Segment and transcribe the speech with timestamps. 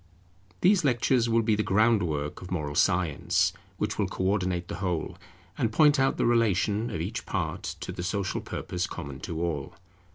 [0.61, 5.15] These lectures will be the groundwork of Moral Science, which will co ordinate the whole,
[5.59, 9.75] and point out the relation of each part to the social purpose common to all.